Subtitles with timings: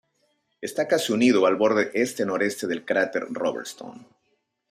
[0.67, 4.07] Está casi unido al borde este-noreste del cráter Robertson.